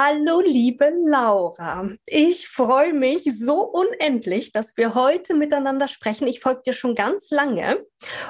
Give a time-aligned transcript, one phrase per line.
[0.00, 1.90] Hallo, liebe Laura.
[2.06, 6.28] Ich freue mich so unendlich, dass wir heute miteinander sprechen.
[6.28, 7.84] Ich folge dir schon ganz lange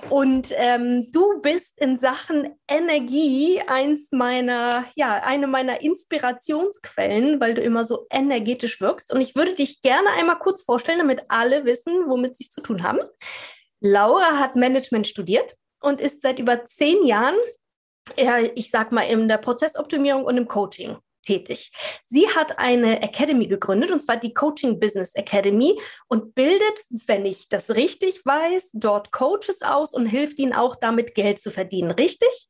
[0.09, 7.60] und ähm, du bist in Sachen Energie eins meiner, ja, eine meiner Inspirationsquellen, weil du
[7.60, 9.12] immer so energetisch wirkst.
[9.12, 12.62] Und ich würde dich gerne einmal kurz vorstellen, damit alle wissen, womit sie es zu
[12.62, 13.00] tun haben.
[13.80, 17.37] Laura hat Management studiert und ist seit über zehn Jahren
[18.54, 20.96] ich sag mal, in der Prozessoptimierung und im Coaching
[21.29, 21.71] tätig.
[22.07, 27.48] Sie hat eine Academy gegründet, und zwar die Coaching Business Academy, und bildet, wenn ich
[27.48, 31.90] das richtig weiß, dort Coaches aus und hilft ihnen auch damit Geld zu verdienen.
[31.90, 32.49] Richtig?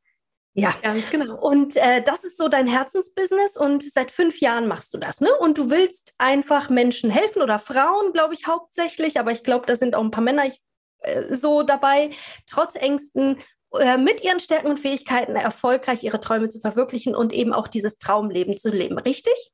[0.55, 1.37] Ja, ganz genau.
[1.41, 5.31] Und äh, das ist so dein Herzensbusiness und seit fünf Jahren machst du das, ne?
[5.39, 9.77] Und du willst einfach Menschen helfen oder Frauen, glaube ich, hauptsächlich, aber ich glaube, da
[9.77, 10.61] sind auch ein paar Männer ich,
[11.01, 12.11] äh, so dabei,
[12.47, 13.39] trotz Ängsten
[13.99, 18.57] mit ihren Stärken und Fähigkeiten erfolgreich ihre Träume zu verwirklichen und eben auch dieses Traumleben
[18.57, 18.99] zu leben.
[18.99, 19.53] Richtig?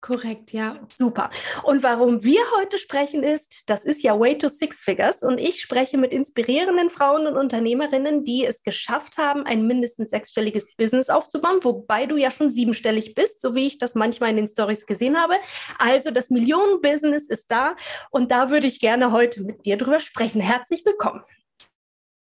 [0.00, 0.74] Korrekt, ja.
[0.88, 1.28] Super.
[1.64, 5.60] Und warum wir heute sprechen ist, das ist ja Way to Six Figures und ich
[5.60, 11.58] spreche mit inspirierenden Frauen und Unternehmerinnen, die es geschafft haben, ein mindestens sechsstelliges Business aufzubauen,
[11.62, 15.20] wobei du ja schon siebenstellig bist, so wie ich das manchmal in den Stories gesehen
[15.20, 15.34] habe.
[15.78, 17.74] Also das Millionen-Business ist da
[18.10, 20.40] und da würde ich gerne heute mit dir drüber sprechen.
[20.40, 21.24] Herzlich willkommen.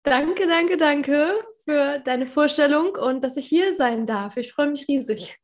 [0.10, 4.38] Danke, danke, danke für deine Vorstellung und dass ich hier sein darf.
[4.38, 5.38] Ich freue mich riesig.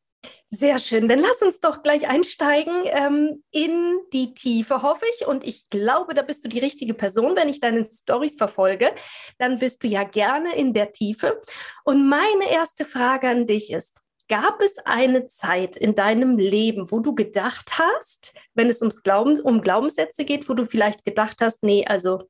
[0.51, 1.09] Sehr schön.
[1.09, 5.27] Dann lass uns doch gleich einsteigen ähm, in die Tiefe, hoffe ich.
[5.27, 7.35] Und ich glaube, da bist du die richtige Person.
[7.35, 8.91] Wenn ich deine Stories verfolge,
[9.37, 11.41] dann bist du ja gerne in der Tiefe.
[11.83, 13.97] Und meine erste Frage an dich ist,
[14.29, 19.37] Gab es eine Zeit in deinem Leben, wo du gedacht hast, wenn es ums Glauben,
[19.41, 22.23] um Glaubenssätze geht, wo du vielleicht gedacht hast, nee, also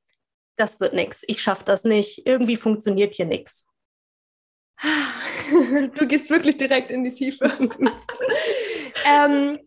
[0.56, 3.68] das wird nichts, ich schaffe das nicht, irgendwie funktioniert hier nichts.
[5.96, 7.52] Du gehst wirklich direkt in die Tiefe.
[9.06, 9.59] ähm,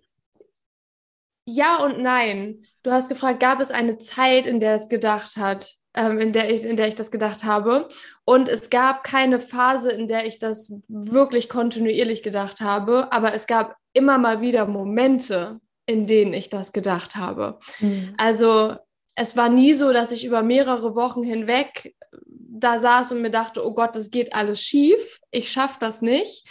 [1.44, 2.62] ja und nein.
[2.82, 6.52] Du hast gefragt, gab es eine Zeit, in der es gedacht hat, ähm, in, der
[6.52, 7.88] ich, in der ich das gedacht habe?
[8.24, 13.46] Und es gab keine Phase, in der ich das wirklich kontinuierlich gedacht habe, aber es
[13.46, 17.58] gab immer mal wieder Momente, in denen ich das gedacht habe.
[17.80, 18.14] Mhm.
[18.18, 18.76] Also
[19.16, 21.96] es war nie so, dass ich über mehrere Wochen hinweg
[22.28, 26.46] da saß und mir dachte, oh Gott, das geht alles schief, ich schaffe das nicht.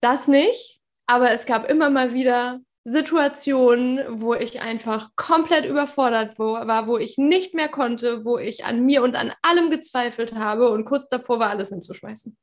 [0.00, 6.88] Das nicht, aber es gab immer mal wieder Situationen, wo ich einfach komplett überfordert war,
[6.88, 10.84] wo ich nicht mehr konnte, wo ich an mir und an allem gezweifelt habe und
[10.84, 12.36] kurz davor war, alles hinzuschmeißen.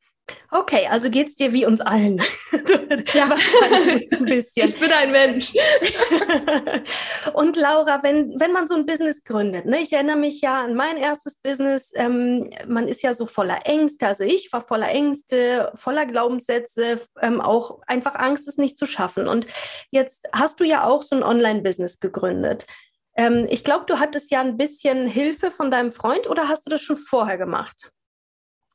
[0.52, 2.22] Okay, also geht es dir wie uns allen.
[3.14, 3.30] ja,
[3.72, 4.68] ein bisschen.
[4.68, 5.54] Ich bin ein Mensch.
[7.34, 10.76] und Laura, wenn, wenn man so ein Business gründet, ne, ich erinnere mich ja an
[10.76, 15.72] mein erstes Business, ähm, man ist ja so voller Ängste, also ich war voller Ängste,
[15.76, 19.28] voller Glaubenssätze, ähm, auch einfach Angst, es nicht zu schaffen.
[19.28, 19.48] Und
[19.92, 22.66] jetzt hast du ja auch so ein Online-Business gegründet.
[23.16, 26.70] Ähm, ich glaube, du hattest ja ein bisschen Hilfe von deinem Freund oder hast du
[26.70, 27.92] das schon vorher gemacht?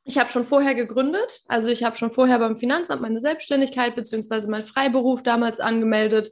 [0.07, 4.47] Ich habe schon vorher gegründet, also ich habe schon vorher beim Finanzamt meine Selbstständigkeit bzw.
[4.47, 6.31] meinen Freiberuf damals angemeldet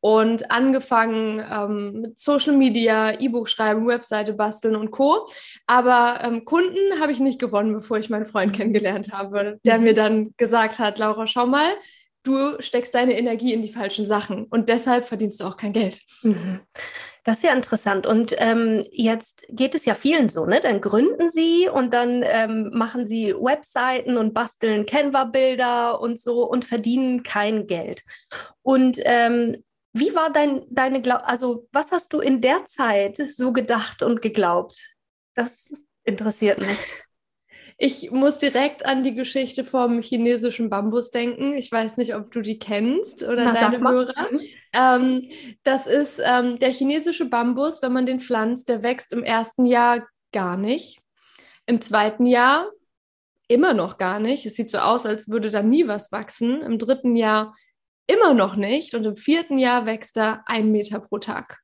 [0.00, 5.26] und angefangen ähm, mit Social Media, E-Book schreiben, Webseite basteln und Co.
[5.66, 9.94] Aber ähm, Kunden habe ich nicht gewonnen, bevor ich meinen Freund kennengelernt habe, der mir
[9.94, 11.72] dann gesagt hat, Laura, schau mal,
[12.24, 16.02] du steckst deine Energie in die falschen Sachen und deshalb verdienst du auch kein Geld.
[16.22, 16.60] Mhm.
[17.24, 18.06] Das ist ja interessant.
[18.06, 20.60] Und ähm, jetzt geht es ja vielen so, ne?
[20.60, 26.66] Dann gründen sie und dann ähm, machen sie Webseiten und basteln Canva-Bilder und so und
[26.66, 28.02] verdienen kein Geld.
[28.62, 33.52] Und ähm, wie war dein, deine Glaub, also was hast du in der Zeit so
[33.52, 34.78] gedacht und geglaubt?
[35.34, 35.72] Das
[36.04, 36.78] interessiert mich.
[37.76, 41.54] Ich muss direkt an die Geschichte vom chinesischen Bambus denken.
[41.54, 44.28] Ich weiß nicht, ob du die kennst oder Na, deine Hörer.
[44.72, 45.28] Ähm,
[45.64, 50.06] das ist ähm, der chinesische Bambus, wenn man den pflanzt, der wächst im ersten Jahr
[50.32, 51.00] gar nicht.
[51.66, 52.70] Im zweiten Jahr
[53.48, 54.46] immer noch gar nicht.
[54.46, 56.62] Es sieht so aus, als würde da nie was wachsen.
[56.62, 57.54] Im dritten Jahr
[58.06, 58.94] immer noch nicht.
[58.94, 61.58] Und im vierten Jahr wächst er ein Meter pro Tag.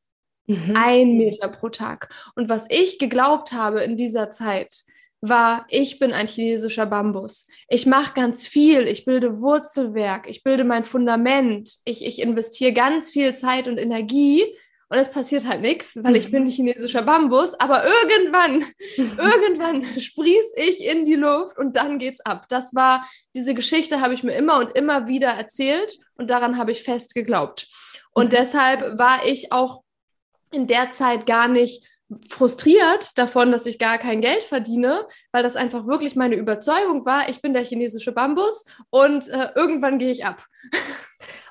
[0.47, 0.75] Mhm.
[0.77, 2.13] Ein Meter pro Tag.
[2.35, 4.85] Und was ich geglaubt habe in dieser Zeit,
[5.21, 7.47] war, ich bin ein chinesischer Bambus.
[7.69, 13.11] Ich mache ganz viel, ich bilde Wurzelwerk, ich bilde mein Fundament, ich, ich investiere ganz
[13.11, 14.45] viel Zeit und Energie
[14.89, 18.65] und es passiert halt nichts, weil ich bin chinesischer Bambus, aber irgendwann,
[18.97, 22.47] irgendwann sprieß ich in die Luft und dann geht's ab.
[22.49, 23.07] Das war,
[23.37, 27.15] diese Geschichte habe ich mir immer und immer wieder erzählt und daran habe ich fest
[27.15, 27.69] geglaubt.
[28.13, 28.31] Und mhm.
[28.31, 29.83] deshalb war ich auch
[30.51, 31.85] in der Zeit gar nicht
[32.29, 37.29] frustriert davon, dass ich gar kein Geld verdiene, weil das einfach wirklich meine Überzeugung war,
[37.29, 40.45] ich bin der chinesische Bambus und äh, irgendwann gehe ich ab.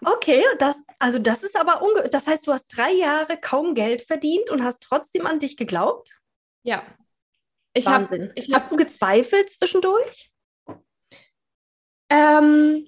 [0.05, 4.01] Okay, das, also das ist aber, unge das heißt, du hast drei Jahre kaum Geld
[4.03, 6.19] verdient und hast trotzdem an dich geglaubt?
[6.63, 6.83] Ja.
[7.73, 8.29] Ich Wahnsinn.
[8.29, 10.31] Hab, ich hast hab, du gezweifelt zwischendurch?
[12.09, 12.87] Ähm,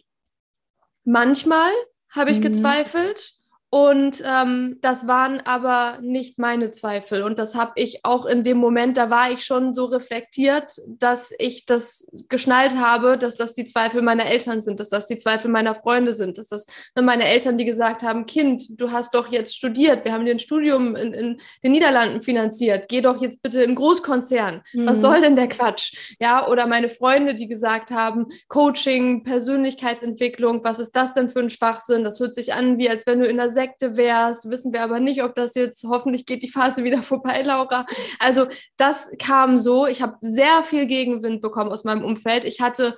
[1.03, 1.71] manchmal
[2.09, 2.43] habe ich mhm.
[2.43, 3.33] gezweifelt.
[3.73, 7.23] Und ähm, das waren aber nicht meine Zweifel.
[7.23, 11.33] Und das habe ich auch in dem Moment, da war ich schon so reflektiert, dass
[11.39, 15.49] ich das geschnallt habe, dass das die Zweifel meiner Eltern sind, dass das die Zweifel
[15.49, 16.65] meiner Freunde sind, dass das
[16.97, 20.35] ne, meine Eltern, die gesagt haben, Kind, du hast doch jetzt studiert, wir haben dir
[20.35, 24.63] ein Studium in, in den Niederlanden finanziert, geh doch jetzt bitte in Großkonzern.
[24.73, 24.85] Mhm.
[24.85, 25.95] Was soll denn der Quatsch?
[26.19, 31.49] Ja, oder meine Freunde, die gesagt haben, Coaching, Persönlichkeitsentwicklung, was ist das denn für ein
[31.49, 32.03] Schwachsinn?
[32.03, 34.99] Das hört sich an, wie als wenn du in der Sekte wärst, wissen wir aber
[34.99, 37.85] nicht, ob das jetzt, hoffentlich geht die Phase wieder vorbei, Laura.
[38.19, 38.47] Also
[38.77, 42.43] das kam so, ich habe sehr viel Gegenwind bekommen aus meinem Umfeld.
[42.43, 42.97] Ich hatte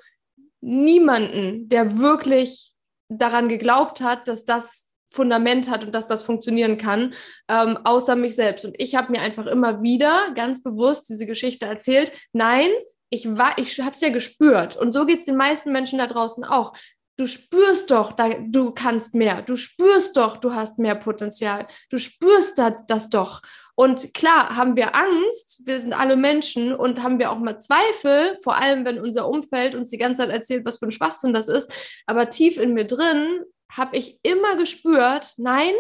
[0.61, 2.73] niemanden, der wirklich
[3.09, 7.13] daran geglaubt hat, dass das Fundament hat und dass das funktionieren kann,
[7.47, 8.65] ähm, außer mich selbst.
[8.65, 12.11] Und ich habe mir einfach immer wieder ganz bewusst diese Geschichte erzählt.
[12.31, 12.69] Nein,
[13.11, 13.27] ich
[13.57, 14.75] ich habe es ja gespürt.
[14.75, 16.73] Und so geht es den meisten Menschen da draußen auch
[17.17, 19.41] du spürst doch, da, du kannst mehr.
[19.41, 21.67] Du spürst doch, du hast mehr Potenzial.
[21.89, 23.41] Du spürst das, das doch.
[23.75, 28.37] Und klar haben wir Angst, wir sind alle Menschen und haben wir auch mal Zweifel,
[28.43, 31.47] vor allem wenn unser Umfeld uns die ganze Zeit erzählt, was für ein Schwachsinn das
[31.47, 31.71] ist.
[32.05, 35.73] Aber tief in mir drin habe ich immer gespürt, nein,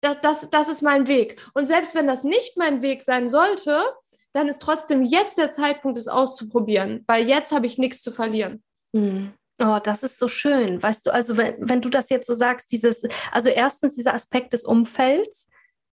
[0.00, 1.46] das, das, das ist mein Weg.
[1.54, 3.82] Und selbst wenn das nicht mein Weg sein sollte,
[4.32, 8.62] dann ist trotzdem jetzt der Zeitpunkt, es auszuprobieren, weil jetzt habe ich nichts zu verlieren.
[8.92, 9.32] Mhm.
[9.58, 10.82] Oh, das ist so schön.
[10.82, 14.52] Weißt du, also wenn, wenn du das jetzt so sagst, dieses, also erstens dieser Aspekt
[14.52, 15.48] des Umfelds,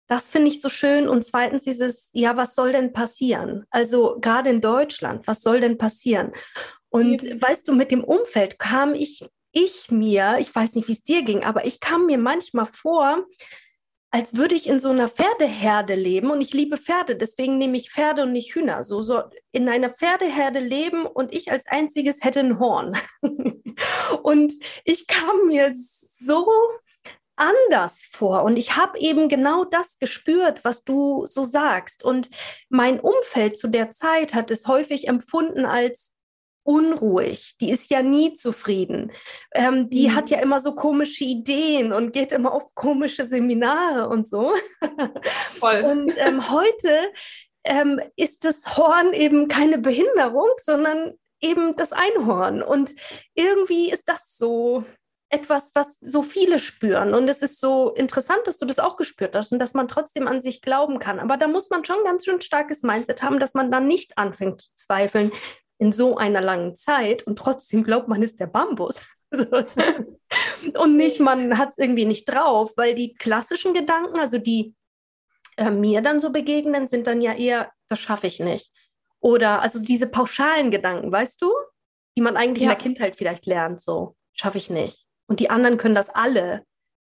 [0.08, 1.10] das finde ich so schön.
[1.10, 3.66] Und zweitens dieses, ja, was soll denn passieren?
[3.70, 6.32] Also gerade in Deutschland, was soll denn passieren?
[6.90, 7.42] Und ja.
[7.42, 11.24] weißt du, mit dem Umfeld kam ich, ich mir, ich weiß nicht, wie es dir
[11.24, 13.26] ging, aber ich kam mir manchmal vor,
[14.12, 17.92] als würde ich in so einer Pferdeherde leben und ich liebe Pferde, deswegen nehme ich
[17.92, 18.84] Pferde und nicht Hühner.
[18.84, 19.22] So, so
[19.52, 22.98] in einer Pferdeherde leben und ich als einziges hätte ein Horn.
[24.24, 24.54] und
[24.84, 26.48] ich kam mir so
[27.36, 32.04] anders vor und ich habe eben genau das gespürt, was du so sagst.
[32.04, 32.30] Und
[32.68, 36.14] mein Umfeld zu der Zeit hat es häufig empfunden als
[36.70, 39.12] unruhig, die ist ja nie zufrieden.
[39.56, 40.16] Ähm, die mhm.
[40.16, 44.54] hat ja immer so komische Ideen und geht immer auf komische Seminare und so.
[45.60, 45.82] Voll.
[45.82, 47.12] Und ähm, heute
[47.64, 52.62] ähm, ist das Horn eben keine Behinderung, sondern eben das Einhorn.
[52.62, 52.94] Und
[53.34, 54.84] irgendwie ist das so
[55.32, 57.16] etwas, was so viele spüren.
[57.16, 60.28] Und es ist so interessant, dass du das auch gespürt hast und dass man trotzdem
[60.28, 61.20] an sich glauben kann.
[61.20, 64.62] Aber da muss man schon ganz schön starkes Mindset haben, dass man dann nicht anfängt
[64.62, 65.32] zu zweifeln,
[65.80, 69.02] in so einer langen Zeit und trotzdem glaubt man ist der Bambus.
[69.32, 74.76] und nicht, man hat es irgendwie nicht drauf, weil die klassischen Gedanken, also die
[75.58, 78.72] äh, mir dann so begegnen, sind dann ja eher, das schaffe ich nicht.
[79.22, 81.52] Oder also diese pauschalen Gedanken, weißt du,
[82.18, 82.72] die man eigentlich ja.
[82.72, 85.06] in der Kindheit vielleicht lernt, so schaffe ich nicht.
[85.28, 86.64] Und die anderen können das alle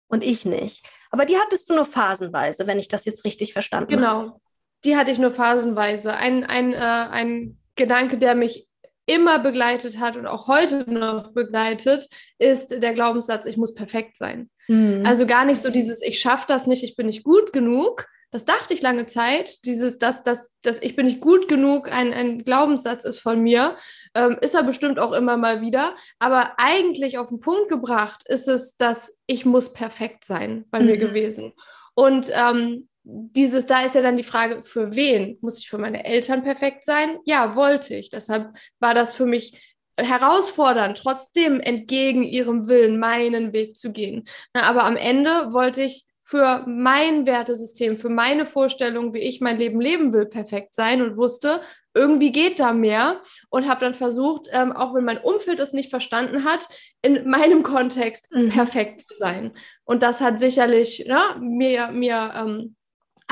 [0.08, 0.86] und ich nicht.
[1.10, 4.06] Aber die hattest du nur phasenweise, wenn ich das jetzt richtig verstanden genau.
[4.06, 4.24] habe.
[4.26, 4.40] Genau,
[4.84, 6.14] die hatte ich nur phasenweise.
[6.14, 8.68] Ein, ein, äh, ein Gedanke, der mich
[9.06, 14.48] immer begleitet hat und auch heute noch begleitet, ist der Glaubenssatz, ich muss perfekt sein.
[14.68, 15.04] Mhm.
[15.04, 18.06] Also gar nicht so dieses, ich schaffe das nicht, ich bin nicht gut genug.
[18.30, 22.14] Das dachte ich lange Zeit, dieses, dass, dass, dass ich bin nicht gut genug, ein,
[22.14, 23.76] ein Glaubenssatz ist von mir,
[24.14, 25.94] ähm, ist er bestimmt auch immer mal wieder.
[26.18, 30.86] Aber eigentlich auf den Punkt gebracht ist es, dass ich muss perfekt sein bei mhm.
[30.86, 31.52] mir gewesen.
[31.94, 35.38] Und ähm, dieses, da ist ja dann die Frage, für wen?
[35.40, 37.18] Muss ich für meine Eltern perfekt sein?
[37.24, 38.10] Ja, wollte ich.
[38.10, 44.24] Deshalb war das für mich herausfordernd, trotzdem entgegen ihrem Willen meinen Weg zu gehen.
[44.54, 49.58] Na, aber am Ende wollte ich für mein Wertesystem, für meine Vorstellung, wie ich mein
[49.58, 51.60] Leben leben will, perfekt sein und wusste,
[51.94, 55.90] irgendwie geht da mehr und habe dann versucht, ähm, auch wenn mein Umfeld es nicht
[55.90, 56.66] verstanden hat,
[57.02, 58.48] in meinem Kontext mhm.
[58.48, 59.52] perfekt zu sein.
[59.84, 62.76] Und das hat sicherlich ja, mir, mir ähm,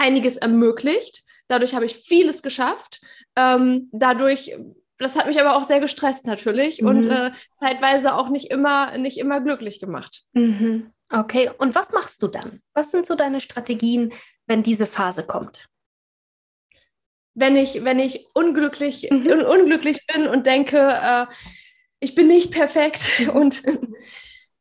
[0.01, 1.23] einiges ermöglicht.
[1.49, 3.01] Dadurch habe ich vieles geschafft.
[3.37, 4.57] Ähm, dadurch
[5.01, 6.89] das hat mich aber auch sehr gestresst natürlich mhm.
[6.89, 10.25] und äh, zeitweise auch nicht immer, nicht immer glücklich gemacht.
[10.35, 10.93] Mhm.
[11.11, 12.61] Okay, und was machst du dann?
[12.75, 14.13] Was sind so deine Strategien,
[14.47, 15.69] wenn diese Phase kommt?
[17.35, 19.27] Wenn ich, wenn ich unglücklich, mhm.
[19.27, 21.27] un unglücklich bin und denke, äh,
[21.99, 23.63] ich bin nicht perfekt und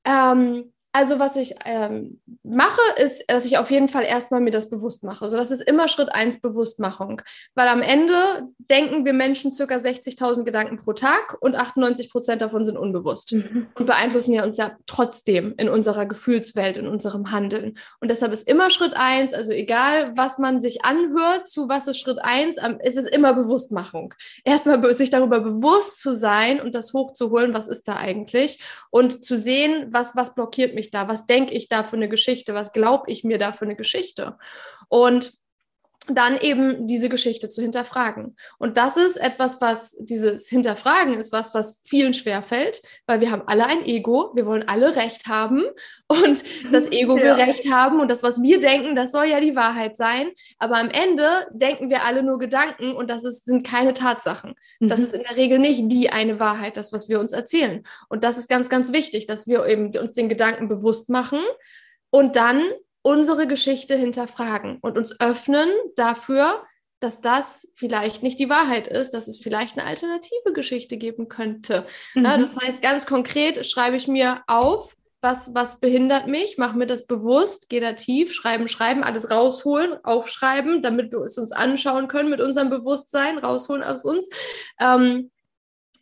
[0.05, 4.69] ähm, also was ich ähm, mache, ist, dass ich auf jeden Fall erstmal mir das
[4.69, 5.24] bewusst mache.
[5.24, 7.22] Also das ist immer Schritt eins Bewusstmachung.
[7.53, 12.65] Weil am Ende denken wir Menschen circa 60.000 Gedanken pro Tag und 98 Prozent davon
[12.65, 13.67] sind unbewusst mhm.
[13.75, 17.75] und beeinflussen ja uns ja trotzdem in unserer Gefühlswelt, in unserem Handeln.
[18.00, 22.00] Und deshalb ist immer Schritt eins, also egal was man sich anhört, zu was ist
[22.00, 24.15] Schritt eins, ist es immer Bewusstmachung.
[24.43, 29.38] Erstmal sich darüber bewusst zu sein und das hochzuholen, was ist da eigentlich und zu
[29.38, 31.07] sehen, was, was blockiert mich mich da?
[31.07, 32.53] Was denke ich da für eine Geschichte?
[32.53, 34.38] Was glaube ich mir da für eine Geschichte?
[34.88, 35.33] Und
[36.08, 38.36] dann eben diese Geschichte zu hinterfragen.
[38.58, 43.44] Und das ist etwas, was dieses Hinterfragen ist, was, was vielen schwerfällt, weil wir haben
[43.48, 45.63] alle ein Ego, wir wollen alle Recht haben
[46.08, 49.56] und das Ego will Recht haben und das, was wir denken, das soll ja die
[49.56, 50.32] Wahrheit sein.
[50.58, 54.56] Aber am Ende denken wir alle nur Gedanken und das ist, sind keine Tatsachen.
[54.79, 54.88] Mhm.
[54.88, 57.84] Das ist in der Regel nicht die eine Wahrheit, das, was wir uns erzählen.
[58.08, 61.39] Und das ist ganz, ganz wichtig, dass wir eben uns den Gedanken bewusst machen
[62.10, 62.63] und dann
[63.01, 66.63] unsere Geschichte hinterfragen und uns öffnen dafür,
[67.00, 71.86] dass das vielleicht nicht die Wahrheit ist, dass es vielleicht eine alternative Geschichte geben könnte.
[72.13, 72.25] Mhm.
[72.25, 76.86] Ja, das heißt, ganz konkret schreibe ich mir auf, was, was behindert mich, mache mir
[76.86, 82.08] das bewusst, gehe da tief, schreiben, schreiben, alles rausholen, aufschreiben, damit wir es uns anschauen
[82.08, 84.29] können mit unserem Bewusstsein, rausholen aus uns.
[84.79, 85.32] Ähm,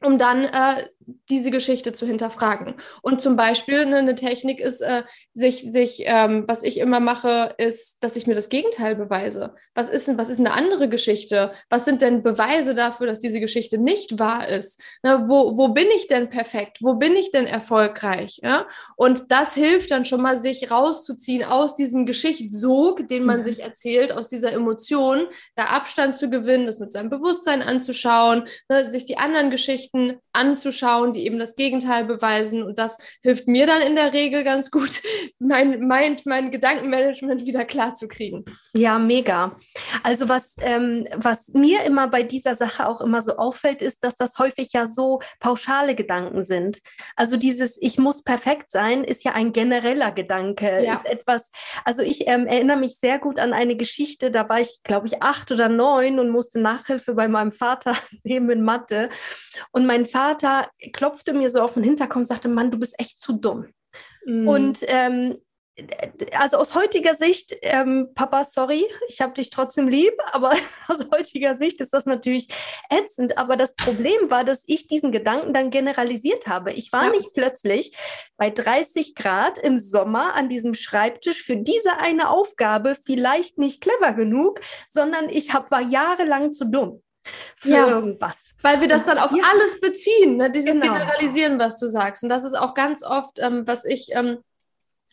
[0.04, 0.88] um dann äh,
[1.30, 2.76] diese Geschichte zu hinterfragen.
[3.02, 7.56] Und zum Beispiel ne, eine Technik ist, äh, sich, sich ähm, was ich immer mache,
[7.58, 9.56] ist, dass ich mir das Gegenteil beweise.
[9.74, 11.54] Was ist, was ist eine andere Geschichte?
[11.70, 14.82] Was sind denn Beweise dafür, dass diese Geschichte nicht wahr ist?
[15.04, 16.80] Ne, wo, wo bin ich denn perfekt?
[16.82, 18.40] Wo bin ich denn erfolgreich?
[18.44, 18.68] Ja?
[18.98, 23.44] Und das hilft dann schon mal, sich rauszuziehen aus diesem Geschichtssog, den man mhm.
[23.44, 28.90] sich erzählt, aus dieser Emotion, da Abstand zu gewinnen, das mit seinem Bewusstsein anzuschauen, ne,
[28.90, 32.64] sich die anderen Geschichten anzuschauen anschauen, die eben das Gegenteil beweisen.
[32.64, 35.02] Und das hilft mir dann in der Regel ganz gut,
[35.40, 38.46] mein, mein, mein Gedankenmanagement wieder klar zu kriegen.
[38.74, 39.58] Ja, mega.
[40.04, 44.16] Also was, ähm, was mir immer bei dieser Sache auch immer so auffällt, ist, dass
[44.16, 46.80] das häufig ja so pauschale Gedanken sind.
[47.16, 50.84] Also dieses Ich muss perfekt sein, ist ja ein genereller Gedanke.
[50.84, 50.94] Ja.
[50.94, 51.52] Ist etwas,
[51.86, 55.22] also ich ähm, erinnere mich sehr gut an eine Geschichte, da war ich, glaube ich,
[55.22, 59.10] acht oder neun und musste Nachhilfe bei meinem Vater nehmen in Mathe.
[59.72, 63.20] Und mein Vater klopfte mir so auf den Hinterkopf und sagte, Mann, du bist echt
[63.20, 63.68] zu dumm.
[64.26, 64.48] Mhm.
[64.48, 65.38] Und ähm,
[66.34, 70.54] also aus heutiger Sicht, ähm, Papa, sorry, ich habe dich trotzdem lieb, aber
[70.88, 72.48] aus heutiger Sicht ist das natürlich
[72.90, 73.38] ätzend.
[73.38, 76.74] Aber das Problem war, dass ich diesen Gedanken dann generalisiert habe.
[76.74, 77.12] Ich war ja.
[77.12, 77.96] nicht plötzlich
[78.38, 84.14] bei 30 Grad im Sommer an diesem Schreibtisch für diese eine Aufgabe vielleicht nicht clever
[84.14, 87.02] genug, sondern ich hab, war jahrelang zu dumm
[87.56, 88.54] für ja, irgendwas.
[88.62, 89.44] Weil wir das dann auf ja.
[89.52, 90.52] alles beziehen, ne?
[90.52, 90.94] dieses genau.
[90.94, 92.24] Generalisieren, was du sagst.
[92.24, 94.40] Und das ist auch ganz oft, ähm, was ich ähm,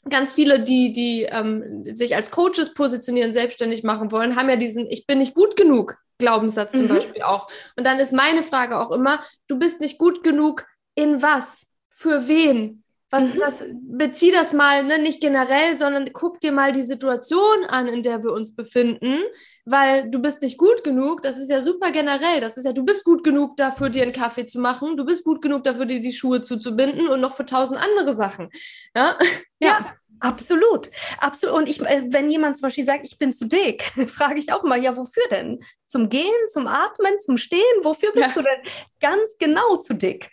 [0.08, 4.86] ganz viele, die, die ähm, sich als Coaches positionieren, selbstständig machen wollen, haben ja diesen
[4.86, 6.88] Ich bin nicht gut genug Glaubenssatz zum mhm.
[6.88, 7.48] Beispiel auch.
[7.76, 11.66] Und dann ist meine Frage auch immer, du bist nicht gut genug in was?
[11.88, 12.83] Für wen?
[13.14, 13.40] Was, mhm.
[13.40, 13.64] was,
[13.96, 18.24] bezieh das mal, ne, nicht generell, sondern guck dir mal die Situation an, in der
[18.24, 19.20] wir uns befinden,
[19.64, 22.84] weil du bist nicht gut genug, das ist ja super generell, das ist ja, du
[22.84, 26.00] bist gut genug dafür, dir einen Kaffee zu machen, du bist gut genug dafür, dir
[26.00, 28.48] die Schuhe zuzubinden und noch für tausend andere Sachen.
[28.96, 29.18] Ja,
[29.58, 29.68] ja.
[29.68, 29.92] ja.
[30.20, 31.56] Absolut, absolut.
[31.56, 34.62] Und ich, äh, wenn jemand zum Beispiel sagt, ich bin zu dick, frage ich auch
[34.62, 35.62] mal, ja, wofür denn?
[35.86, 37.60] Zum Gehen, zum Atmen, zum Stehen?
[37.82, 38.34] Wofür bist ja.
[38.34, 40.30] du denn ganz genau zu dick?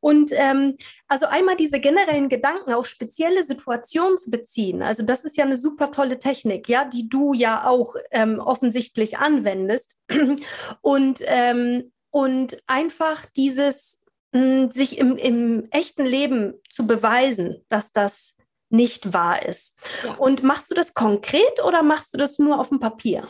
[0.00, 0.76] Und ähm,
[1.08, 4.82] also einmal diese generellen Gedanken auf spezielle Situationen zu beziehen.
[4.82, 9.18] Also das ist ja eine super tolle Technik, ja, die du ja auch ähm, offensichtlich
[9.18, 9.96] anwendest.
[10.80, 14.02] Und, ähm, und einfach dieses
[14.32, 18.35] hm, sich im, im echten Leben zu beweisen, dass das
[18.68, 19.76] nicht wahr ist.
[20.04, 20.14] Ja.
[20.14, 23.26] Und machst du das konkret oder machst du das nur auf dem Papier?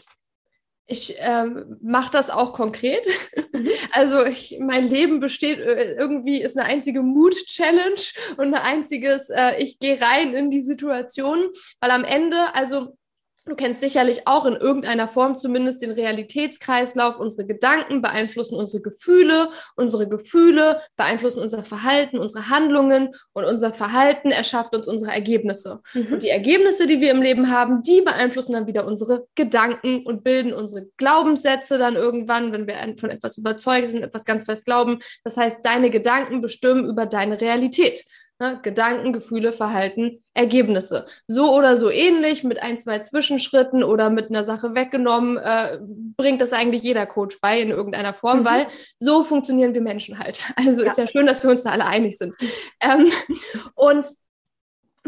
[0.88, 3.06] Ich ähm, mache das auch konkret.
[3.52, 3.68] Mhm.
[3.90, 8.00] Also ich, mein Leben besteht äh, irgendwie ist eine einzige Mood-Challenge
[8.36, 11.48] und ein einziges, äh, ich gehe rein in die Situation,
[11.80, 12.96] weil am Ende, also
[13.46, 17.20] Du kennst sicherlich auch in irgendeiner Form zumindest den Realitätskreislauf.
[17.20, 24.32] Unsere Gedanken beeinflussen unsere Gefühle, unsere Gefühle beeinflussen unser Verhalten, unsere Handlungen und unser Verhalten
[24.32, 25.80] erschafft uns unsere Ergebnisse.
[25.94, 26.14] Mhm.
[26.14, 30.24] Und die Ergebnisse, die wir im Leben haben, die beeinflussen dann wieder unsere Gedanken und
[30.24, 34.98] bilden unsere Glaubenssätze dann irgendwann, wenn wir von etwas überzeugt sind, etwas ganz fest glauben.
[35.22, 38.04] Das heißt, deine Gedanken bestimmen über deine Realität.
[38.38, 38.60] Ne?
[38.62, 41.06] Gedanken, Gefühle, Verhalten, Ergebnisse.
[41.26, 45.78] So oder so ähnlich, mit ein, zwei Zwischenschritten oder mit einer Sache weggenommen, äh,
[46.16, 48.44] bringt das eigentlich jeder Coach bei in irgendeiner Form, mhm.
[48.44, 48.66] weil
[48.98, 50.44] so funktionieren wir Menschen halt.
[50.56, 50.88] Also ja.
[50.88, 52.34] ist ja schön, dass wir uns da alle einig sind.
[52.80, 53.10] Ähm,
[53.74, 54.06] und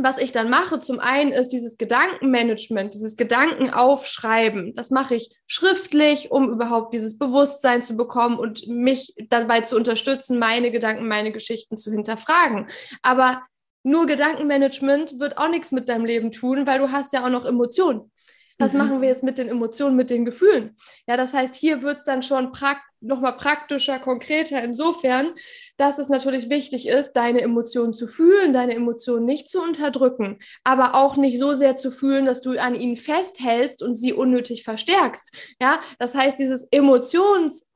[0.01, 4.75] was ich dann mache, zum einen ist dieses Gedankenmanagement, dieses Gedankenaufschreiben.
[4.75, 10.39] Das mache ich schriftlich, um überhaupt dieses Bewusstsein zu bekommen und mich dabei zu unterstützen,
[10.39, 12.67] meine Gedanken, meine Geschichten zu hinterfragen.
[13.03, 13.43] Aber
[13.83, 17.45] nur Gedankenmanagement wird auch nichts mit deinem Leben tun, weil du hast ja auch noch
[17.45, 18.11] Emotionen.
[18.59, 18.79] Was mhm.
[18.79, 20.77] machen wir jetzt mit den Emotionen, mit den Gefühlen?
[21.07, 25.33] Ja, das heißt, hier wird es dann schon praktisch nochmal praktischer, konkreter insofern,
[25.77, 30.95] dass es natürlich wichtig ist, deine Emotionen zu fühlen, deine Emotionen nicht zu unterdrücken, aber
[30.95, 35.35] auch nicht so sehr zu fühlen, dass du an ihnen festhältst und sie unnötig verstärkst.
[35.61, 36.69] Ja, das heißt, dieses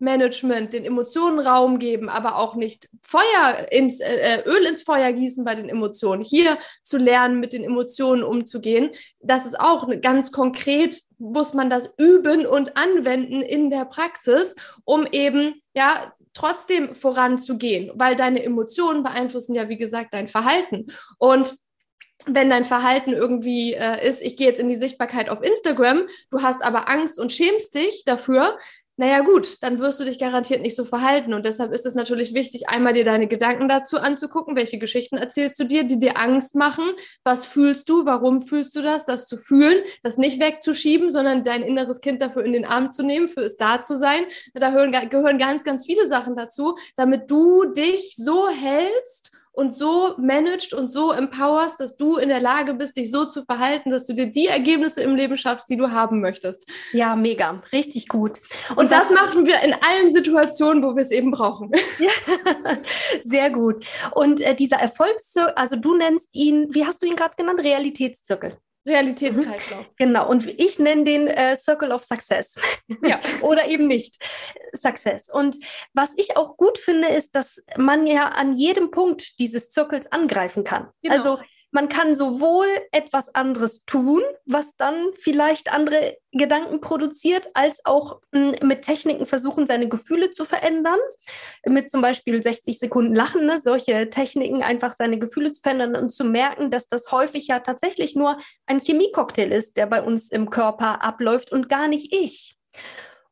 [0.03, 5.13] Emotionsmanagement, den Emotionen Raum geben, aber auch nicht Feuer ins, äh, äh, Öl ins Feuer
[5.13, 6.23] gießen bei den Emotionen.
[6.23, 8.91] Hier zu lernen, mit den Emotionen umzugehen,
[9.21, 15.07] das ist auch ganz konkret, muss man das üben und anwenden in der Praxis, um
[15.11, 20.87] eben ja trotzdem voranzugehen, weil deine Emotionen beeinflussen ja, wie gesagt, dein Verhalten.
[21.19, 21.55] Und
[22.27, 26.41] wenn dein Verhalten irgendwie äh, ist, ich gehe jetzt in die Sichtbarkeit auf Instagram, du
[26.41, 28.57] hast aber Angst und schämst dich dafür,
[28.97, 31.33] naja gut, dann wirst du dich garantiert nicht so verhalten.
[31.33, 35.59] Und deshalb ist es natürlich wichtig, einmal dir deine Gedanken dazu anzugucken, welche Geschichten erzählst
[35.59, 36.85] du dir, die dir Angst machen,
[37.25, 41.63] was fühlst du, warum fühlst du das, das zu fühlen, das nicht wegzuschieben, sondern dein
[41.63, 44.25] inneres Kind dafür in den Arm zu nehmen, für es da zu sein.
[44.55, 44.71] Da
[45.05, 50.91] gehören ganz, ganz viele Sachen dazu, damit du dich so hältst und so managst und
[50.91, 54.27] so empowerst, dass du in der Lage bist, dich so zu verhalten, dass du dir
[54.27, 56.69] die Ergebnisse im Leben schaffst, die du haben möchtest.
[56.93, 58.41] Ja, mega, richtig gut.
[58.71, 61.71] Und, und das machen wir in allen Situationen, wo wir es eben brauchen.
[61.99, 62.11] Ja,
[63.23, 63.87] sehr gut.
[64.13, 67.61] Und äh, dieser Erfolgszirkel, also du nennst ihn, wie hast du ihn gerade genannt?
[67.61, 68.57] Realitätszirkel.
[68.87, 69.87] Realitätskreislauf.
[69.87, 69.95] Mhm.
[69.97, 72.57] Genau, und ich nenne den äh, Circle of Success.
[73.03, 73.21] Ja.
[73.43, 74.17] Oder eben nicht
[74.75, 75.29] Success.
[75.29, 75.57] Und
[75.95, 80.65] was ich auch gut finde, ist, dass man ja an jedem Punkt dieses Circles angreifen
[80.65, 80.89] kann.
[81.03, 81.15] Genau.
[81.15, 81.39] Also
[81.73, 88.55] man kann sowohl etwas anderes tun, was dann vielleicht andere Gedanken produziert, als auch hm,
[88.63, 90.99] mit Techniken versuchen, seine Gefühle zu verändern.
[91.67, 93.59] Mit zum Beispiel 60 Sekunden Lachen, ne?
[93.59, 98.15] solche Techniken, einfach seine Gefühle zu verändern und zu merken, dass das häufig ja tatsächlich
[98.15, 102.59] nur ein Chemiecocktail ist, der bei uns im Körper abläuft und gar nicht ich.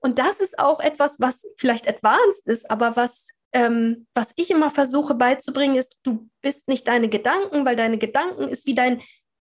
[0.00, 4.70] Und das ist auch etwas, was vielleicht advanced ist, aber was ähm, was ich immer
[4.70, 9.02] versuche beizubringen, ist, du bist nicht deine Gedanken, weil deine Gedanken ist wie dein,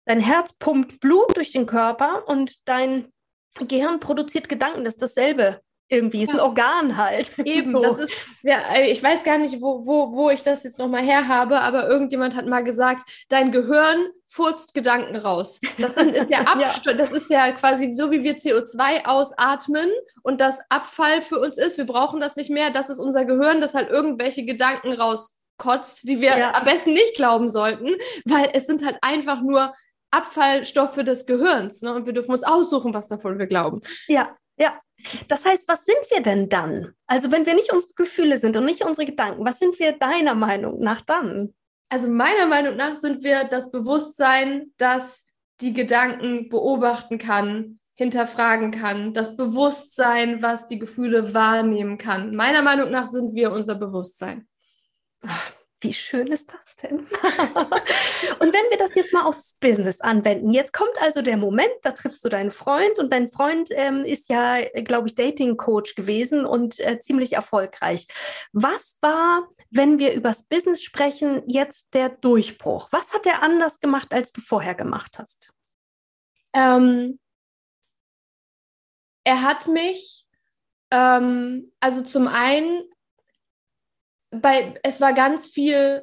[0.07, 3.13] dein Herz pumpt Blut durch den Körper und dein
[3.61, 4.85] Gehirn produziert Gedanken.
[4.85, 6.37] Das ist dasselbe irgendwie, ist ja.
[6.37, 7.33] ein Organ halt.
[7.45, 7.83] Eben, so.
[7.83, 11.29] das ist, ja, ich weiß gar nicht, wo, wo, wo ich das jetzt nochmal her
[11.29, 15.61] habe, aber irgendjemand hat mal gesagt, dein Gehirn furzt Gedanken raus.
[15.79, 16.95] Das ist der Abstand, ja.
[16.95, 19.89] das ist der quasi so, wie wir CO2 ausatmen
[20.23, 21.79] und das Abfall für uns ist.
[21.79, 22.71] Wir brauchen das nicht mehr.
[22.71, 26.55] Das ist unser Gehirn, das halt irgendwelche Gedanken rauskotzt, die wir ja.
[26.55, 27.91] am besten nicht glauben sollten,
[28.25, 29.75] weil es sind halt einfach nur
[30.11, 31.83] Abfallstoffe des Gehirns.
[31.83, 31.93] Ne?
[31.95, 33.81] Und wir dürfen uns aussuchen, was davon wir glauben.
[34.07, 34.81] Ja, ja.
[35.29, 36.95] Das heißt, was sind wir denn dann?
[37.07, 40.35] Also wenn wir nicht unsere Gefühle sind und nicht unsere Gedanken, was sind wir deiner
[40.35, 41.53] Meinung nach dann?
[41.89, 45.27] Also meiner Meinung nach sind wir das Bewusstsein, das
[45.61, 52.35] die Gedanken beobachten kann, hinterfragen kann, das Bewusstsein, was die Gefühle wahrnehmen kann.
[52.35, 54.49] Meiner Meinung nach sind wir unser Bewusstsein.
[55.23, 55.53] Ach,
[55.85, 56.99] wie schön ist das denn?
[57.01, 61.93] und wenn wir das jetzt mal aufs Business anwenden, jetzt kommt also der Moment, da
[61.93, 66.81] triffst du deinen Freund und dein Freund ähm, ist ja, glaube ich, Dating-Coach gewesen und
[66.81, 68.09] äh, ziemlich erfolgreich.
[68.53, 72.89] Was war, wenn wir übers Business sprechen, jetzt der Durchbruch?
[72.91, 75.53] Was hat er anders gemacht, als du vorher gemacht hast?
[76.55, 77.19] Ähm,
[79.25, 80.27] er hat mich,
[80.91, 82.85] ähm, also zum einen
[84.41, 86.03] bei, es war ganz viel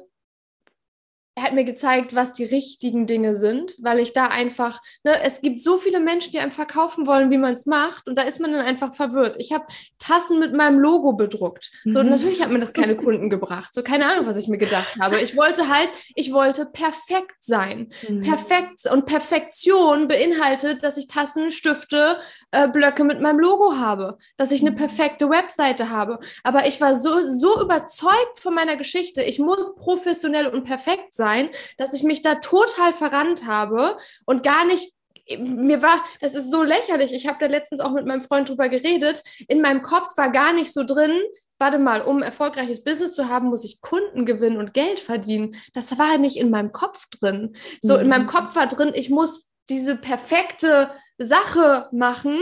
[1.34, 5.40] er hat mir gezeigt, was die richtigen Dinge sind, weil ich da einfach, ne, es
[5.40, 8.38] gibt so viele Menschen, die einem verkaufen wollen, wie man es macht, und da ist
[8.38, 9.36] man dann einfach verwirrt.
[9.38, 9.64] Ich habe
[9.98, 11.70] Tassen mit meinem Logo bedruckt.
[11.86, 12.10] So, mhm.
[12.10, 13.74] natürlich hat mir das keine Kunden gebracht.
[13.74, 15.20] So, keine Ahnung, was ich mir gedacht habe.
[15.20, 17.88] Ich wollte halt, ich wollte perfekt sein.
[18.06, 18.20] Mhm.
[18.20, 22.18] Perfekt und Perfektion beinhaltet, dass ich Tassen, Stifte,
[22.50, 24.76] äh, Blöcke mit meinem Logo habe, dass ich eine mhm.
[24.76, 26.18] perfekte Webseite habe.
[26.42, 29.22] Aber ich war so, so überzeugt von meiner Geschichte.
[29.22, 34.42] Ich muss professionell und perfekt sein sein, dass ich mich da total verrannt habe und
[34.42, 34.92] gar nicht
[35.38, 37.12] mir war, das ist so lächerlich.
[37.12, 39.22] Ich habe da letztens auch mit meinem Freund drüber geredet.
[39.46, 41.12] In meinem Kopf war gar nicht so drin,
[41.58, 45.54] warte mal, um erfolgreiches Business zu haben, muss ich Kunden gewinnen und Geld verdienen.
[45.74, 47.54] Das war nicht in meinem Kopf drin.
[47.80, 48.30] So, in meinem mhm.
[48.30, 52.40] Kopf war drin, ich muss diese perfekte Sache machen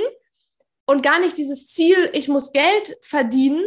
[0.86, 3.62] und gar nicht dieses Ziel, ich muss Geld verdienen,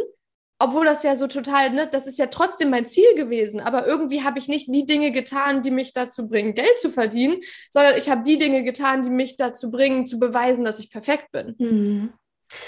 [0.58, 4.22] obwohl das ja so total, ne, das ist ja trotzdem mein Ziel gewesen, aber irgendwie
[4.22, 7.40] habe ich nicht die Dinge getan, die mich dazu bringen, Geld zu verdienen,
[7.70, 11.32] sondern ich habe die Dinge getan, die mich dazu bringen, zu beweisen, dass ich perfekt
[11.32, 11.54] bin.
[11.58, 12.12] Mhm.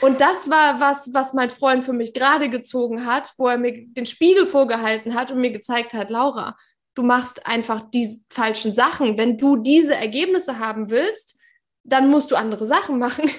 [0.00, 3.86] Und das war was, was mein Freund für mich gerade gezogen hat, wo er mir
[3.86, 6.56] den Spiegel vorgehalten hat und mir gezeigt hat, Laura,
[6.94, 9.16] du machst einfach die falschen Sachen.
[9.16, 11.38] Wenn du diese Ergebnisse haben willst,
[11.84, 13.30] dann musst du andere Sachen machen.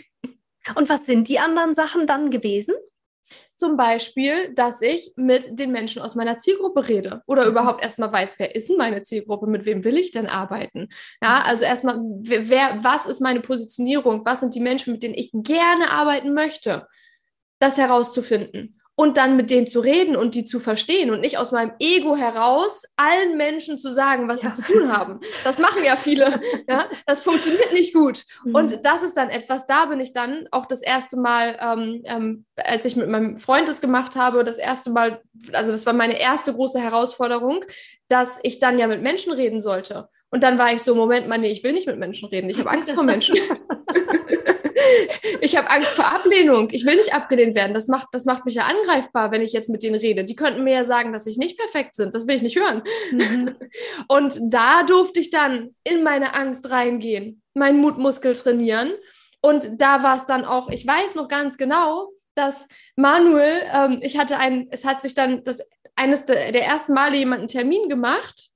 [0.75, 2.75] Und was sind die anderen Sachen dann gewesen?
[3.55, 7.51] Zum Beispiel, dass ich mit den Menschen aus meiner Zielgruppe rede oder mhm.
[7.51, 10.89] überhaupt erstmal weiß, wer ist denn meine Zielgruppe, mit wem will ich denn arbeiten?
[11.21, 14.25] Ja, also erstmal, wer, was ist meine Positionierung?
[14.25, 16.87] Was sind die Menschen, mit denen ich gerne arbeiten möchte?
[17.59, 21.51] Das herauszufinden und dann mit denen zu reden und die zu verstehen und nicht aus
[21.51, 24.49] meinem Ego heraus allen Menschen zu sagen, was ja.
[24.55, 25.19] sie zu tun haben.
[25.43, 26.41] Das machen ja viele.
[26.67, 26.89] ja?
[27.05, 28.23] Das funktioniert nicht gut.
[28.43, 28.55] Mhm.
[28.55, 32.45] Und das ist dann etwas, da bin ich dann auch das erste Mal, ähm, ähm,
[32.55, 35.21] als ich mit meinem Freund das gemacht habe, das erste Mal,
[35.53, 37.63] also das war meine erste große Herausforderung,
[38.07, 40.09] dass ich dann ja mit Menschen reden sollte.
[40.31, 42.49] Und dann war ich so, Moment mal, nee, ich will nicht mit Menschen reden.
[42.49, 43.37] Ich habe Angst vor Menschen.
[45.41, 46.69] ich habe Angst vor Ablehnung.
[46.71, 47.73] Ich will nicht abgelehnt werden.
[47.73, 50.25] Das macht, das macht mich ja angreifbar, wenn ich jetzt mit denen rede.
[50.25, 52.15] Die könnten mir ja sagen, dass ich nicht perfekt sind.
[52.15, 52.83] Das will ich nicht hören.
[53.11, 53.55] Mhm.
[54.07, 58.91] Und da durfte ich dann in meine Angst reingehen, meinen Mutmuskel trainieren.
[59.41, 64.17] Und da war es dann auch, ich weiß noch ganz genau, dass Manuel, ähm, ich
[64.17, 65.61] hatte ein, es hat sich dann das
[65.95, 68.49] eines der, der ersten Male jemand einen Termin gemacht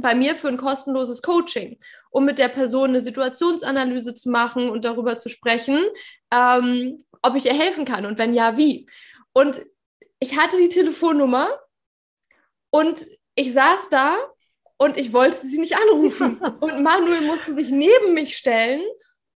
[0.00, 1.78] bei mir für ein kostenloses Coaching,
[2.10, 5.84] um mit der Person eine Situationsanalyse zu machen und darüber zu sprechen,
[6.32, 8.88] ähm, ob ich ihr helfen kann und wenn ja, wie.
[9.32, 9.60] Und
[10.20, 11.48] ich hatte die Telefonnummer
[12.70, 14.16] und ich saß da
[14.78, 16.38] und ich wollte sie nicht anrufen.
[16.60, 18.82] und Manuel musste sich neben mich stellen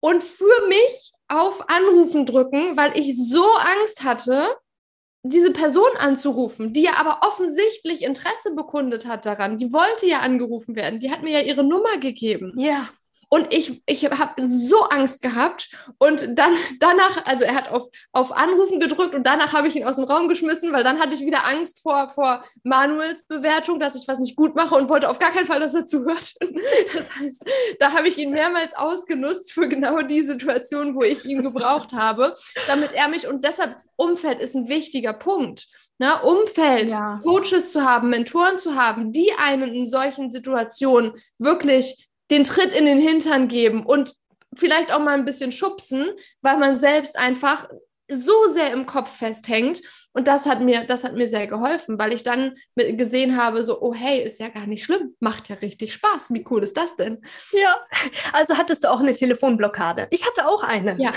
[0.02, 4.58] und für mich auf Anrufen drücken, weil ich so Angst hatte,
[5.24, 9.58] diese Person anzurufen, die ja aber offensichtlich Interesse bekundet hat daran.
[9.58, 11.00] Die wollte ja angerufen werden.
[11.00, 12.54] Die hat mir ja ihre Nummer gegeben.
[12.58, 12.90] Ja.
[13.32, 15.70] Und ich, ich habe so Angst gehabt.
[16.00, 19.86] Und dann danach, also er hat auf, auf Anrufen gedrückt und danach habe ich ihn
[19.86, 23.96] aus dem Raum geschmissen, weil dann hatte ich wieder Angst vor, vor Manuels Bewertung, dass
[23.96, 26.34] ich was nicht gut mache und wollte auf gar keinen Fall, dass er zuhört.
[26.94, 27.46] Das heißt,
[27.80, 32.34] da habe ich ihn mehrmals ausgenutzt für genau die Situation, wo ich ihn gebraucht habe,
[32.68, 35.68] damit er mich und deshalb Umfeld ist ein wichtiger Punkt.
[35.98, 36.22] Ne?
[36.24, 37.20] Umfeld, ja.
[37.24, 42.86] Coaches zu haben, Mentoren zu haben, die einen in solchen Situationen wirklich den Tritt in
[42.86, 44.13] den Hintern geben und
[44.54, 46.10] vielleicht auch mal ein bisschen schubsen,
[46.42, 47.68] weil man selbst einfach
[48.10, 49.82] so sehr im Kopf festhängt.
[50.12, 53.80] Und das hat mir, das hat mir sehr geholfen, weil ich dann gesehen habe, so,
[53.80, 56.34] oh hey, ist ja gar nicht schlimm, macht ja richtig Spaß.
[56.34, 57.22] Wie cool ist das denn?
[57.52, 57.78] Ja,
[58.34, 60.08] also hattest du auch eine Telefonblockade.
[60.10, 60.98] Ich hatte auch eine.
[61.00, 61.13] Ja,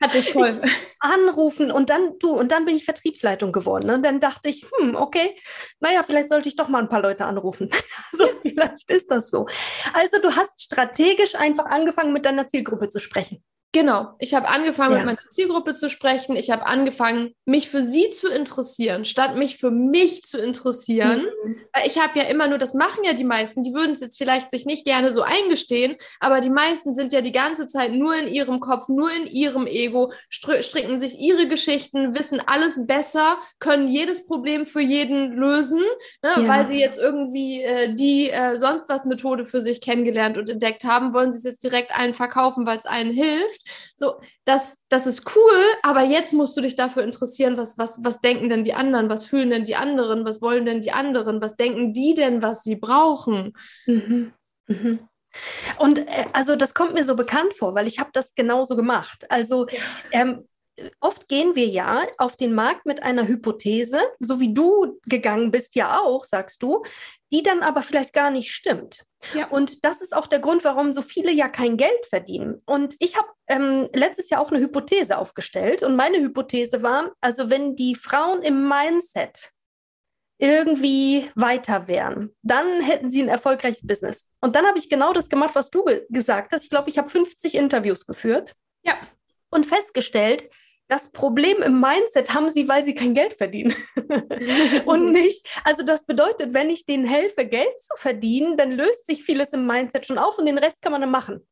[0.00, 0.60] hatte ich voll.
[1.00, 3.90] Anrufen und dann du, und dann bin ich Vertriebsleitung geworden.
[3.90, 5.36] Und dann dachte ich, hm, okay,
[5.80, 7.68] naja, vielleicht sollte ich doch mal ein paar Leute anrufen.
[8.12, 9.46] so, vielleicht ist das so.
[9.92, 13.44] Also du hast strategisch einfach angefangen, mit deiner Zielgruppe zu sprechen.
[13.74, 14.98] Genau, ich habe angefangen, ja.
[14.98, 16.36] mit meiner Zielgruppe zu sprechen.
[16.36, 21.26] Ich habe angefangen, mich für sie zu interessieren, statt mich für mich zu interessieren.
[21.44, 21.56] Mhm.
[21.84, 24.52] Ich habe ja immer nur, das machen ja die meisten, die würden es jetzt vielleicht
[24.52, 28.28] sich nicht gerne so eingestehen, aber die meisten sind ja die ganze Zeit nur in
[28.28, 34.24] ihrem Kopf, nur in ihrem Ego, stricken sich ihre Geschichten, wissen alles besser, können jedes
[34.24, 35.82] Problem für jeden lösen,
[36.22, 36.46] ne, ja.
[36.46, 40.84] weil sie jetzt irgendwie äh, die äh, sonst was Methode für sich kennengelernt und entdeckt
[40.84, 43.63] haben, wollen sie es jetzt direkt allen verkaufen, weil es allen hilft.
[43.96, 48.20] So, das, das ist cool, aber jetzt musst du dich dafür interessieren, was, was, was
[48.20, 51.56] denken denn die anderen, was fühlen denn die anderen, was wollen denn die anderen, was
[51.56, 53.52] denken die denn, was sie brauchen.
[53.86, 54.32] Mhm.
[54.66, 55.08] Mhm.
[55.78, 59.26] Und äh, also das kommt mir so bekannt vor, weil ich habe das genauso gemacht.
[59.30, 59.66] Also
[60.12, 60.46] ähm,
[61.00, 65.76] oft gehen wir ja auf den Markt mit einer Hypothese, so wie du gegangen bist
[65.76, 66.82] ja auch, sagst du,
[67.34, 69.04] die dann aber vielleicht gar nicht stimmt.
[69.34, 69.48] Ja.
[69.48, 72.62] Und das ist auch der Grund, warum so viele ja kein Geld verdienen.
[72.64, 75.82] Und ich habe ähm, letztes Jahr auch eine Hypothese aufgestellt.
[75.82, 79.50] Und meine Hypothese war, also wenn die Frauen im Mindset
[80.38, 84.28] irgendwie weiter wären, dann hätten sie ein erfolgreiches Business.
[84.40, 86.62] Und dann habe ich genau das gemacht, was du ge gesagt hast.
[86.62, 88.52] Ich glaube, ich habe 50 Interviews geführt.
[88.84, 88.94] Ja.
[89.50, 90.48] Und festgestellt,
[90.94, 93.74] das Problem im Mindset haben sie, weil sie kein Geld verdienen.
[94.86, 99.24] und nicht, also das bedeutet, wenn ich denen helfe, Geld zu verdienen, dann löst sich
[99.24, 101.44] vieles im Mindset schon auf und den Rest kann man dann machen.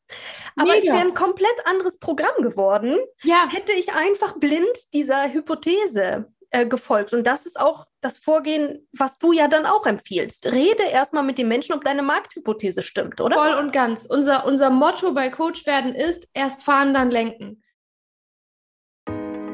[0.55, 0.79] Aber Mega.
[0.79, 3.49] es wäre ein komplett anderes Programm geworden, ja.
[3.51, 7.13] hätte ich einfach blind dieser Hypothese äh, gefolgt.
[7.13, 10.53] Und das ist auch das Vorgehen, was du ja dann auch empfiehlst.
[10.53, 13.37] Rede erstmal mit den Menschen, ob deine Markthypothese stimmt, oder?
[13.37, 14.07] Voll und ganz.
[14.07, 17.62] Unser, unser Motto bei Coach werden ist, erst fahren, dann lenken.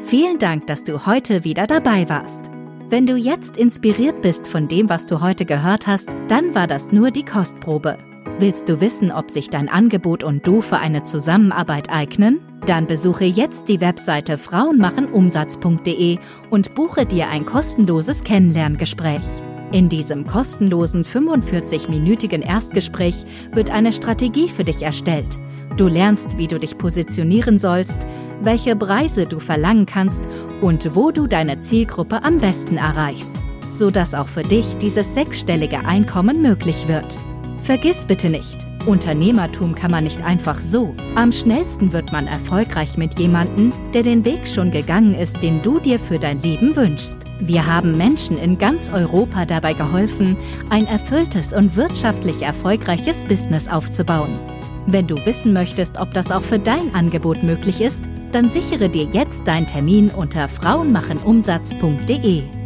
[0.09, 2.51] Vielen Dank, dass du heute wieder dabei warst.
[2.89, 6.91] Wenn du jetzt inspiriert bist von dem, was du heute gehört hast, dann war das
[6.91, 7.99] nur die Kostprobe.
[8.39, 12.41] Willst du wissen, ob sich dein Angebot und du für eine Zusammenarbeit eignen?
[12.65, 16.17] Dann besuche jetzt die Webseite frauenmachenumsatz.de
[16.49, 19.27] und buche dir ein kostenloses Kennenlerngespräch.
[19.73, 25.39] In diesem kostenlosen 45-minütigen Erstgespräch wird eine Strategie für dich erstellt.
[25.77, 27.99] Du lernst, wie du dich positionieren sollst,
[28.43, 30.23] welche Preise du verlangen kannst
[30.61, 33.35] und wo du deine Zielgruppe am besten erreichst,
[33.75, 37.17] sodass auch für dich dieses sechsstellige Einkommen möglich wird.
[37.63, 40.95] Vergiss bitte nicht, Unternehmertum kann man nicht einfach so.
[41.15, 45.79] Am schnellsten wird man erfolgreich mit jemandem, der den Weg schon gegangen ist, den du
[45.79, 47.19] dir für dein Leben wünschst.
[47.41, 50.37] Wir haben Menschen in ganz Europa dabei geholfen,
[50.71, 54.39] ein erfülltes und wirtschaftlich erfolgreiches Business aufzubauen.
[54.87, 58.01] Wenn du wissen möchtest, ob das auch für dein Angebot möglich ist,
[58.33, 62.58] dann sichere dir jetzt deinen Termin unter frauenmachenumsatz.de.